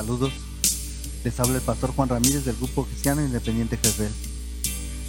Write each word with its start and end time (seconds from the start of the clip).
Saludos. 0.00 0.32
Les 1.24 1.38
habla 1.40 1.56
el 1.56 1.60
pastor 1.60 1.92
Juan 1.94 2.08
Ramírez 2.08 2.46
del 2.46 2.56
Grupo 2.56 2.86
Cristiano 2.86 3.22
Independiente 3.22 3.76
Jezreel, 3.76 4.10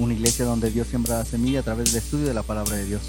una 0.00 0.12
iglesia 0.12 0.44
donde 0.44 0.72
Dios 0.72 0.88
siembra 0.88 1.18
la 1.18 1.24
semilla 1.24 1.60
a 1.60 1.62
través 1.62 1.92
del 1.92 2.02
estudio 2.02 2.26
de 2.26 2.34
la 2.34 2.42
palabra 2.42 2.74
de 2.74 2.86
Dios. 2.86 3.02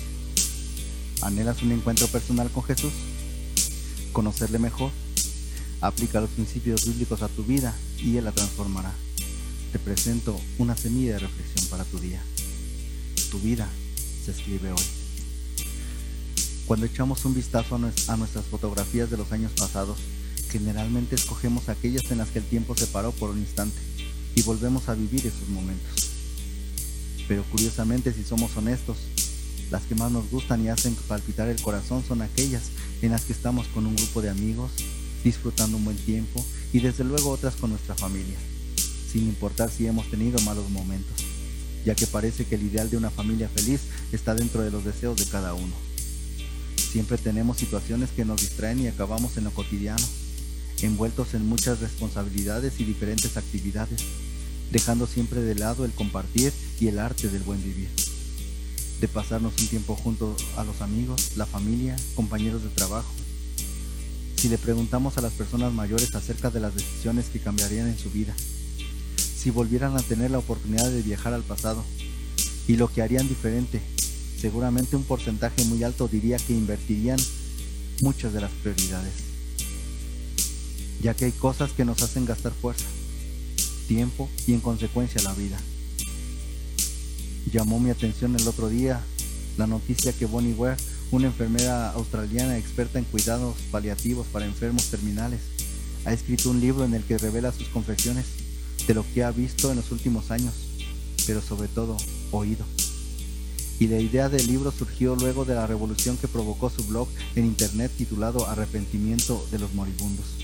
¿Anhelas 1.23 1.63
un 1.63 1.71
encuentro 1.71 2.05
personal 2.09 2.51
con 2.51 2.61
Jesús? 2.61 2.93
¿Conocerle 4.11 4.59
mejor? 4.59 4.91
Aplica 5.81 6.21
los 6.21 6.29
principios 6.29 6.85
bíblicos 6.85 7.23
a 7.23 7.27
tu 7.27 7.43
vida 7.43 7.73
y 7.97 8.17
Él 8.17 8.25
la 8.25 8.33
transformará. 8.33 8.93
Te 9.71 9.79
presento 9.79 10.39
una 10.59 10.77
semilla 10.77 11.13
de 11.13 11.19
reflexión 11.21 11.65
para 11.71 11.85
tu 11.85 11.97
día. 11.97 12.21
Tu 13.31 13.39
vida 13.39 13.67
se 14.23 14.29
escribe 14.29 14.71
hoy. 14.71 14.83
Cuando 16.67 16.85
echamos 16.85 17.25
un 17.25 17.33
vistazo 17.33 17.73
a 17.73 18.15
nuestras 18.17 18.45
fotografías 18.45 19.09
de 19.09 19.17
los 19.17 19.31
años 19.31 19.53
pasados, 19.53 19.97
generalmente 20.53 21.15
escogemos 21.15 21.67
aquellas 21.67 22.09
en 22.11 22.19
las 22.19 22.29
que 22.29 22.37
el 22.37 22.45
tiempo 22.45 22.77
se 22.77 22.85
paró 22.85 23.11
por 23.11 23.31
un 23.31 23.39
instante 23.39 23.79
y 24.35 24.43
volvemos 24.43 24.87
a 24.87 24.93
vivir 24.93 25.25
esos 25.25 25.49
momentos. 25.49 26.11
Pero 27.27 27.43
curiosamente, 27.45 28.13
si 28.13 28.23
somos 28.23 28.55
honestos, 28.55 28.97
las 29.71 29.81
que 29.83 29.95
más 29.95 30.11
nos 30.11 30.29
gustan 30.29 30.63
y 30.63 30.69
hacen 30.69 30.95
palpitar 31.07 31.49
el 31.49 31.59
corazón 31.59 32.03
son 32.07 32.21
aquellas 32.21 32.69
en 33.01 33.09
las 33.11 33.25
que 33.25 33.33
estamos 33.33 33.67
con 33.67 33.87
un 33.87 33.95
grupo 33.95 34.21
de 34.21 34.29
amigos, 34.29 34.71
disfrutando 35.23 35.77
un 35.77 35.85
buen 35.85 35.97
tiempo 35.97 36.45
y 36.71 36.79
desde 36.79 37.03
luego 37.03 37.31
otras 37.31 37.55
con 37.55 37.71
nuestra 37.71 37.95
familia, 37.95 38.37
sin 39.11 39.23
importar 39.23 39.71
si 39.71 39.87
hemos 39.87 40.09
tenido 40.11 40.39
malos 40.41 40.69
momentos, 40.69 41.17
ya 41.85 41.95
que 41.95 42.05
parece 42.05 42.45
que 42.45 42.55
el 42.55 42.63
ideal 42.63 42.91
de 42.91 42.97
una 42.97 43.09
familia 43.09 43.49
feliz 43.49 43.81
está 44.11 44.35
dentro 44.35 44.61
de 44.61 44.69
los 44.69 44.85
deseos 44.85 45.17
de 45.17 45.25
cada 45.25 45.55
uno. 45.55 45.73
Siempre 46.75 47.17
tenemos 47.17 47.57
situaciones 47.57 48.11
que 48.11 48.25
nos 48.25 48.41
distraen 48.41 48.79
y 48.79 48.87
acabamos 48.87 49.37
en 49.37 49.45
lo 49.45 49.51
cotidiano, 49.51 50.05
envueltos 50.81 51.33
en 51.33 51.45
muchas 51.45 51.79
responsabilidades 51.79 52.79
y 52.79 52.83
diferentes 52.83 53.37
actividades, 53.37 54.01
dejando 54.71 55.07
siempre 55.07 55.41
de 55.41 55.55
lado 55.55 55.85
el 55.85 55.91
compartir 55.91 56.51
y 56.79 56.87
el 56.87 56.99
arte 56.99 57.29
del 57.29 57.43
buen 57.43 57.63
vivir. 57.63 57.89
De 58.99 59.07
pasarnos 59.07 59.53
un 59.59 59.67
tiempo 59.67 59.95
junto 59.95 60.35
a 60.57 60.63
los 60.63 60.81
amigos, 60.81 61.31
la 61.35 61.45
familia, 61.45 61.95
compañeros 62.15 62.63
de 62.63 62.69
trabajo. 62.69 63.11
Si 64.35 64.49
le 64.49 64.57
preguntamos 64.57 65.17
a 65.17 65.21
las 65.21 65.33
personas 65.33 65.73
mayores 65.73 66.15
acerca 66.15 66.49
de 66.49 66.59
las 66.59 66.75
decisiones 66.75 67.25
que 67.25 67.39
cambiarían 67.39 67.87
en 67.87 67.97
su 67.97 68.09
vida, 68.09 68.33
si 69.17 69.49
volvieran 69.49 69.95
a 69.97 70.01
tener 70.01 70.31
la 70.31 70.39
oportunidad 70.39 70.89
de 70.89 71.01
viajar 71.01 71.33
al 71.33 71.43
pasado 71.43 71.83
y 72.67 72.77
lo 72.77 72.87
que 72.87 73.01
harían 73.01 73.27
diferente 73.27 73.81
seguramente 74.43 74.97
un 74.97 75.05
porcentaje 75.05 75.63
muy 75.63 75.85
alto 75.85 76.09
diría 76.09 76.35
que 76.35 76.51
invertirían 76.51 77.17
muchas 78.01 78.33
de 78.33 78.41
las 78.41 78.51
prioridades, 78.51 79.13
ya 81.01 81.13
que 81.13 81.25
hay 81.25 81.31
cosas 81.31 81.71
que 81.71 81.85
nos 81.85 82.01
hacen 82.01 82.25
gastar 82.25 82.53
fuerza, 82.53 82.85
tiempo 83.87 84.29
y 84.47 84.53
en 84.53 84.59
consecuencia 84.59 85.21
la 85.23 85.33
vida. 85.33 85.57
Llamó 87.51 87.79
mi 87.79 87.89
atención 87.89 88.35
el 88.35 88.47
otro 88.47 88.69
día 88.69 89.03
la 89.57 89.67
noticia 89.67 90.13
que 90.13 90.25
Bonnie 90.25 90.53
Ware, 90.53 90.77
una 91.11 91.27
enfermera 91.27 91.91
australiana 91.91 92.57
experta 92.57 92.97
en 92.97 93.05
cuidados 93.05 93.55
paliativos 93.71 94.25
para 94.27 94.45
enfermos 94.45 94.85
terminales, 94.85 95.41
ha 96.05 96.13
escrito 96.13 96.49
un 96.49 96.59
libro 96.59 96.85
en 96.85 96.93
el 96.93 97.03
que 97.03 97.17
revela 97.17 97.51
sus 97.51 97.67
confesiones 97.67 98.25
de 98.87 98.93
lo 98.93 99.05
que 99.13 99.23
ha 99.23 99.31
visto 99.31 99.69
en 99.69 99.77
los 99.77 99.91
últimos 99.91 100.31
años, 100.31 100.53
pero 101.25 101.41
sobre 101.41 101.67
todo 101.67 101.97
oído 102.31 102.65
y 103.79 103.87
la 103.87 103.99
idea 103.99 104.29
del 104.29 104.47
libro 104.47 104.71
surgió 104.71 105.15
luego 105.15 105.45
de 105.45 105.55
la 105.55 105.67
revolución 105.67 106.17
que 106.17 106.27
provocó 106.27 106.69
su 106.69 106.83
blog 106.85 107.07
en 107.35 107.45
internet 107.45 107.91
titulado 107.97 108.47
Arrepentimiento 108.47 109.45
de 109.51 109.59
los 109.59 109.73
moribundos. 109.73 110.42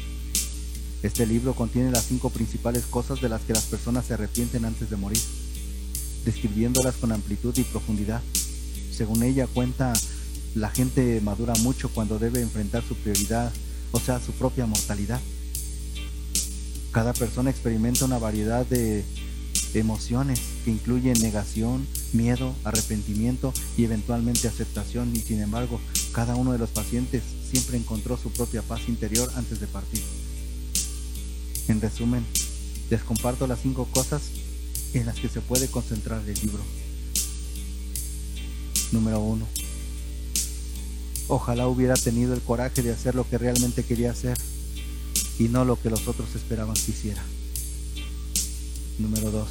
Este 1.02 1.26
libro 1.26 1.54
contiene 1.54 1.92
las 1.92 2.06
cinco 2.06 2.30
principales 2.30 2.86
cosas 2.86 3.22
de 3.22 3.30
las 3.30 3.42
que 3.42 3.54
las 3.54 3.64
personas 3.66 4.06
se 4.06 4.16
arrepienten 4.16 4.66
antes 4.66 4.90
de 4.90 4.98
morir, 4.98 5.22
describiéndolas 6.26 6.96
con 6.96 7.14
amplitud 7.14 7.58
y 7.58 7.64
profundidad. 7.64 8.22
Según 8.92 9.24
ella 9.24 9.48
cuenta, 9.48 9.94
la 10.56 10.70
gente 10.70 11.22
madura 11.22 11.54
mucho 11.56 11.90
cuando 11.90 12.20
debe 12.20 12.42
enfrentar 12.42 12.84
su 12.86 12.96
prioridad, 12.96 13.52
o 13.92 14.00
sea, 14.00 14.20
su 14.20 14.34
propia 14.34 14.66
mortalidad. 14.66 15.22
Cada 16.92 17.14
persona 17.14 17.50
experimenta 17.50 18.04
una 18.04 18.20
variedad 18.20 18.66
de 18.66 19.06
emociones 19.74 20.42
que 20.66 20.72
incluyen 20.72 21.22
negación, 21.22 21.88
miedo, 22.12 22.56
arrepentimiento 22.64 23.54
y 23.78 23.86
eventualmente 23.86 24.48
aceptación 24.48 25.16
y 25.16 25.20
sin 25.20 25.42
embargo 25.42 25.80
cada 26.12 26.36
uno 26.36 26.52
de 26.52 26.58
los 26.58 26.72
pacientes 26.72 27.22
siempre 27.50 27.78
encontró 27.78 28.18
su 28.18 28.31
propia 28.31 28.64
paz 28.64 28.81
interior 28.88 29.31
antes 29.36 29.60
de 29.60 29.68
partir. 29.68 30.02
En 31.69 31.80
resumen, 31.80 32.25
les 32.90 33.03
comparto 33.03 33.46
las 33.46 33.62
cinco 33.62 33.85
cosas 33.85 34.24
en 34.96 35.06
las 35.06 35.19
que 35.19 35.30
se 35.30 35.40
puede 35.40 35.68
concentrar 35.68 36.19
el 36.28 36.34
libro. 36.41 36.63
Número 38.91 39.19
1. 39.19 39.47
Ojalá 41.28 41.68
hubiera 41.68 41.94
tenido 41.94 42.34
el 42.34 42.41
coraje 42.41 42.81
de 42.81 42.91
hacer 42.91 43.13
lo 43.13 43.30
que 43.30 43.38
realmente 43.38 43.84
quería 43.84 44.09
hacer 44.09 44.35
y 45.38 45.44
no 45.44 45.63
lo 45.63 45.80
que 45.80 45.91
los 45.91 46.07
otros 46.07 46.34
esperaban 46.34 46.74
que 46.74 46.91
hiciera. 46.91 47.24
Número 48.97 49.30
2. 49.30 49.47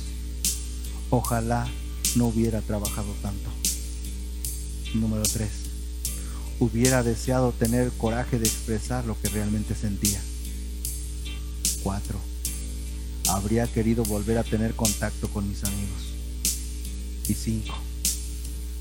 Ojalá 1.10 1.68
no 2.16 2.26
hubiera 2.26 2.62
trabajado 2.62 3.14
tanto. 3.22 3.48
Número 4.92 5.22
3. 5.22 5.48
Hubiera 6.58 7.04
deseado 7.04 7.52
tener 7.52 7.92
coraje 7.92 8.40
de 8.40 8.48
expresar 8.48 9.04
lo 9.04 9.16
que 9.20 9.28
realmente 9.28 9.76
sentía. 9.76 10.20
4. 11.82 12.18
Habría 13.28 13.66
querido 13.66 14.04
volver 14.04 14.38
a 14.38 14.44
tener 14.44 14.74
contacto 14.74 15.28
con 15.28 15.48
mis 15.48 15.64
amigos. 15.64 16.14
Y 17.28 17.34
5. 17.34 17.74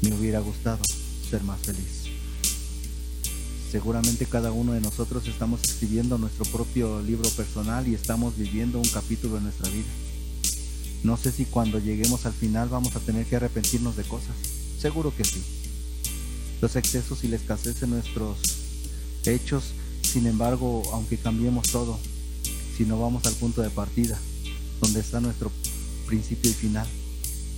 Me 0.02 0.14
hubiera 0.14 0.40
gustado 0.40 0.80
ser 1.30 1.44
más 1.44 1.60
feliz. 1.60 2.06
Seguramente 3.72 4.26
cada 4.26 4.52
uno 4.54 4.72
de 4.72 4.80
nosotros 4.80 5.28
estamos 5.28 5.62
escribiendo 5.64 6.18
nuestro 6.18 6.46
propio 6.46 7.02
libro 7.02 7.30
personal 7.32 7.88
y 7.88 7.96
estamos 7.96 8.38
viviendo 8.38 8.80
un 8.80 8.88
capítulo 8.88 9.38
en 9.38 9.44
nuestra 9.44 9.70
vida. 9.70 9.90
No 11.04 11.18
sé 11.18 11.32
si 11.32 11.46
cuando 11.46 11.80
lleguemos 11.80 12.26
al 12.26 12.34
final 12.34 12.70
vamos 12.70 12.96
a 12.96 13.00
tener 13.00 13.26
que 13.26 13.36
arrepentirnos 13.36 13.98
de 13.98 14.04
cosas. 14.04 14.36
Seguro 14.80 15.14
que 15.16 15.26
sí. 15.26 15.44
Los 16.62 16.76
excesos 16.76 17.24
y 17.24 17.28
la 17.28 17.36
escasez 17.36 17.82
de 17.82 17.88
nuestros 17.88 18.38
hechos, 19.26 19.74
sin 20.02 20.26
embargo, 20.26 20.84
aunque 20.94 21.18
cambiemos 21.18 21.68
todo, 21.68 22.00
si 22.78 22.86
no 22.86 23.00
vamos 23.00 23.26
al 23.26 23.34
punto 23.34 23.64
de 23.64 23.72
partida, 23.72 24.20
donde 24.82 25.00
está 25.00 25.20
nuestro 25.20 25.52
principio 26.06 26.52
y 26.52 26.54
final, 26.54 26.88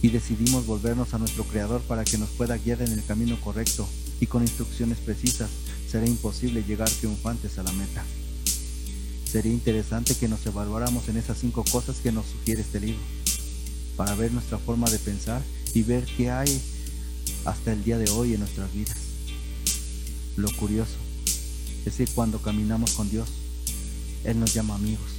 y 0.02 0.07
decidimos 0.07 0.66
volvernos 0.66 1.13
a 1.13 1.18
nuestro 1.18 1.44
Creador 1.44 1.81
para 1.81 2.06
que 2.06 2.18
nos 2.18 2.30
pueda 2.30 2.57
guiar 2.57 2.81
en 2.81 2.94
el 2.94 3.03
camino 3.03 3.40
correcto 3.41 3.85
y 4.22 4.28
con 4.28 4.44
instrucciones 4.44 4.97
precisas, 5.00 5.50
será 5.90 6.08
imposible 6.08 6.63
llegar 6.63 6.90
triunfantes 6.90 7.58
a 7.58 7.63
la 7.63 7.74
meta. 7.74 8.06
Sería 9.29 9.52
interesante 9.52 10.16
que 10.16 10.29
nos 10.29 10.46
evaluáramos 10.46 11.09
en 11.09 11.18
esas 11.18 11.38
cinco 11.38 11.66
cosas 11.69 11.97
que 11.97 12.13
nos 12.13 12.25
sugiere 12.25 12.62
este 12.62 12.79
libro 12.79 13.02
para 13.97 14.16
ver 14.16 14.31
nuestra 14.31 14.58
forma 14.58 14.90
de 14.90 15.00
pensar 15.00 15.41
y 15.74 15.84
ver 15.84 16.06
qué 16.16 16.31
hay 16.31 16.62
hasta 17.44 17.74
el 17.74 17.84
día 17.84 17.97
de 17.97 18.09
hoy 18.12 18.34
en 18.35 18.40
nuestras 18.40 18.74
vidas. 18.74 18.97
Lo 20.38 20.50
curioso 20.53 20.96
es 21.85 21.96
que 21.96 22.08
cuando 22.08 22.41
caminamos 22.41 22.94
con 22.94 23.09
Dios, 23.09 23.28
Él 24.24 24.40
nos 24.40 24.53
llama 24.53 24.75
amigos 24.75 25.09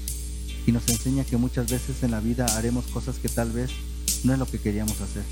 y 0.66 0.72
nos 0.72 0.88
enseña 0.88 1.24
que 1.24 1.36
muchas 1.36 1.70
veces 1.70 2.02
en 2.02 2.10
la 2.10 2.20
vida 2.20 2.46
haremos 2.56 2.86
cosas 2.86 3.18
que 3.18 3.28
tal 3.28 3.50
vez 3.50 3.70
no 4.24 4.32
es 4.32 4.38
lo 4.38 4.46
que 4.46 4.58
queríamos 4.58 5.00
hacer, 5.00 5.24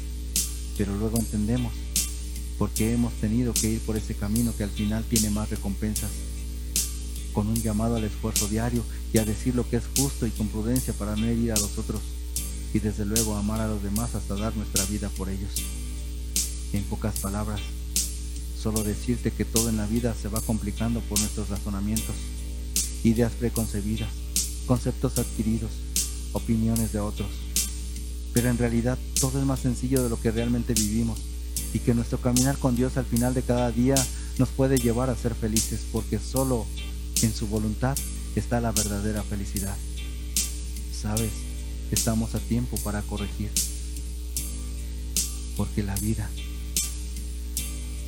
pero 0.77 0.97
luego 0.97 1.19
entendemos 1.19 1.73
porque 2.59 2.93
hemos 2.93 3.13
tenido 3.15 3.55
que 3.55 3.71
ir 3.71 3.81
por 3.81 3.97
ese 3.97 4.15
camino 4.15 4.53
que 4.57 4.65
al 4.65 4.71
final 4.71 5.05
tiene 5.05 5.31
más 5.31 5.49
recompensas, 5.49 6.11
con 7.33 7.47
un 7.47 7.55
llamado 7.55 7.97
al 7.97 8.05
esfuerzo 8.05 8.49
diario 8.49 8.83
y 9.13 9.19
a 9.19 9.25
decir 9.25 9.55
lo 9.55 9.69
que 9.69 9.77
es 9.77 9.85
justo 9.97 10.27
y 10.27 10.31
con 10.31 10.49
prudencia 10.49 10.93
para 10.93 11.15
no 11.15 11.27
herir 11.27 11.53
a 11.53 11.59
los 11.59 11.79
otros 11.79 12.01
y 12.75 12.81
desde 12.81 13.05
luego 13.05 13.37
amar 13.37 13.61
a 13.61 13.69
los 13.69 13.83
demás 13.83 14.15
hasta 14.15 14.35
dar 14.35 14.57
nuestra 14.57 14.85
vida 14.87 15.09
por 15.11 15.29
ellos. 15.29 15.51
En 16.73 16.83
pocas 16.85 17.21
palabras, 17.21 17.61
solo 18.61 18.83
decirte 18.83 19.31
que 19.31 19.45
todo 19.45 19.69
en 19.69 19.77
la 19.77 19.87
vida 19.87 20.15
se 20.21 20.29
va 20.29 20.41
complicando 20.41 21.01
por 21.01 21.19
nuestros 21.21 21.49
razonamientos, 21.49 22.17
ideas 23.05 23.33
preconcebidas, 23.33 24.11
conceptos 24.67 25.19
adquiridos, 25.19 25.71
opiniones 26.33 26.93
de 26.93 27.01
otros. 27.01 27.29
Pero 28.33 28.51
en 28.51 28.59
realidad 28.59 28.99
todo 29.21 29.39
es 29.41 29.47
más 29.47 29.61
sencillo 29.61 30.03
de 30.03 30.11
lo 30.11 30.21
que 30.21 30.31
realmente 30.31 30.75
vivimos 30.75 31.19
y 31.73 31.81
que 31.81 31.95
nuestro 31.95 32.19
caminar 32.19 32.59
con 32.59 32.77
Dios 32.77 32.97
al 32.97 33.07
final 33.07 33.35
de 33.35 33.43
cada 33.43 33.71
día 33.73 33.97
nos 34.39 34.49
puede 34.51 34.79
llevar 34.79 35.11
a 35.11 35.17
ser 35.17 35.35
felices 35.35 35.81
porque 35.91 36.19
solo 36.19 36.67
en 37.23 37.35
su 37.35 37.47
voluntad 37.49 37.97
está 38.37 38.61
la 38.61 38.73
verdadera 38.73 39.23
felicidad. 39.23 39.77
¿Sabes? 40.93 41.31
estamos 41.91 42.35
a 42.35 42.41
tiempo 42.41 42.77
para 42.79 43.03
corregir, 43.03 43.51
porque 45.57 45.83
la 45.83 45.95
vida 45.97 46.29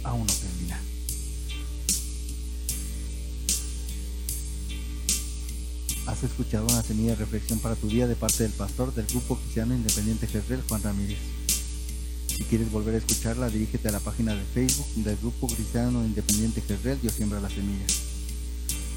aún 0.04 0.26
no 0.26 0.32
termina. 0.32 0.89
Has 6.20 6.24
escuchado 6.32 6.66
una 6.66 6.82
semilla 6.82 7.12
de 7.12 7.16
reflexión 7.16 7.60
para 7.60 7.76
tu 7.76 7.88
día 7.88 8.06
de 8.06 8.14
parte 8.14 8.42
del 8.42 8.52
pastor 8.52 8.92
del 8.92 9.06
Grupo 9.06 9.36
Cristiano 9.36 9.74
Independiente 9.74 10.26
Jezreel, 10.26 10.62
Juan 10.68 10.82
Ramírez. 10.82 11.16
Si 12.26 12.44
quieres 12.44 12.70
volver 12.70 12.94
a 12.94 12.98
escucharla, 12.98 13.48
dirígete 13.48 13.88
a 13.88 13.92
la 13.92 14.00
página 14.00 14.34
de 14.34 14.42
Facebook 14.42 14.86
del 14.96 15.16
Grupo 15.16 15.46
Cristiano 15.46 16.04
Independiente 16.04 16.60
Jezreel, 16.60 17.00
Dios 17.00 17.14
siembra 17.14 17.40
la 17.40 17.48
semilla. 17.48 17.86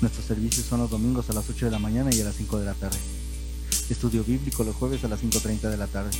Nuestros 0.01 0.25
servicios 0.25 0.65
son 0.65 0.81
los 0.81 0.89
domingos 0.89 1.29
a 1.29 1.33
las 1.33 1.49
8 1.49 1.63
de 1.63 1.71
la 1.71 1.79
mañana 1.79 2.13
y 2.13 2.19
a 2.19 2.25
las 2.25 2.35
5 2.35 2.59
de 2.59 2.65
la 2.65 2.73
tarde. 2.73 2.99
Estudio 3.89 4.25
bíblico 4.25 4.65
los 4.65 4.75
jueves 4.75 5.05
a 5.05 5.07
las 5.07 5.23
5.30 5.23 5.69
de 5.69 5.77
la 5.77 5.87
tarde. 5.87 6.11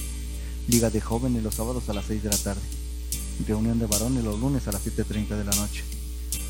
Liga 0.69 0.89
de 0.89 1.01
jóvenes 1.01 1.43
los 1.43 1.55
sábados 1.55 1.89
a 1.89 1.93
las 1.93 2.05
6 2.05 2.23
de 2.23 2.29
la 2.29 2.37
tarde. 2.37 2.61
Reunión 3.45 3.77
de 3.77 3.87
varones 3.87 4.23
los 4.23 4.39
lunes 4.39 4.69
a 4.69 4.71
las 4.71 4.85
7.30 4.85 5.35
de 5.35 5.43
la 5.43 5.53
noche. 5.53 5.83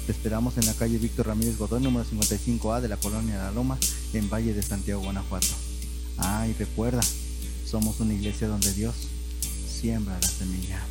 Te 0.06 0.12
esperamos 0.12 0.58
en 0.58 0.66
la 0.66 0.74
calle 0.74 0.98
Víctor 0.98 1.28
Ramírez 1.28 1.58
Godoy, 1.58 1.82
número 1.82 2.06
55A 2.06 2.82
de 2.82 2.90
la 2.90 2.98
colonia 2.98 3.38
La 3.38 3.52
Loma, 3.52 3.78
en 4.14 4.30
Valle 4.30 4.54
de 4.54 4.62
Santiago, 4.62 5.02
Guanajuato. 5.02 5.48
Ah, 6.18 6.46
y 6.46 6.52
recuerda, 6.54 7.02
somos 7.66 8.02
una 8.02 8.14
iglesia 8.14 8.50
donde 8.50 8.74
Dios 8.74 8.96
siembra 9.66 10.20
la 10.20 10.28
semilla. 10.28 10.86